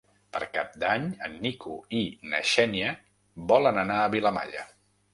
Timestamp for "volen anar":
3.55-4.03